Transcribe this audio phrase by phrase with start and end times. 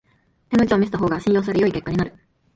[0.49, 2.15] 手の内を見せた方が信用され良い結果になる